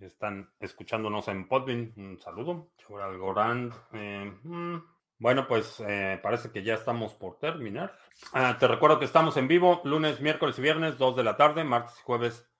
[0.00, 1.92] están escuchándonos en Podbean.
[1.96, 2.72] Un saludo.
[3.02, 3.72] Algorand.
[3.92, 4.76] Eh, mm,
[5.20, 7.94] bueno, pues eh, parece que ya estamos por terminar.
[8.32, 11.62] Ah, te recuerdo que estamos en vivo lunes, miércoles y viernes, 2 de la tarde,
[11.62, 12.50] martes y jueves,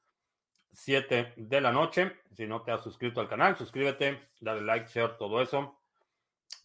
[0.70, 2.20] 7 de la noche.
[2.36, 5.80] Si no te has suscrito al canal, suscríbete, dale like, share, todo eso.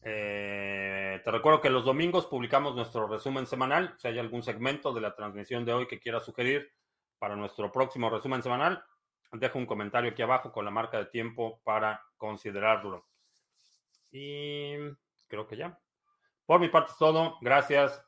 [0.01, 3.95] Eh, te recuerdo que los domingos publicamos nuestro resumen semanal.
[3.97, 6.73] Si hay algún segmento de la transmisión de hoy que quieras sugerir
[7.19, 8.83] para nuestro próximo resumen semanal,
[9.31, 13.07] deja un comentario aquí abajo con la marca de tiempo para considerarlo.
[14.11, 14.75] Y
[15.29, 15.79] creo que ya.
[16.45, 17.37] Por mi parte es todo.
[17.41, 18.01] Gracias.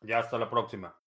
[0.00, 1.01] Ya hasta la próxima.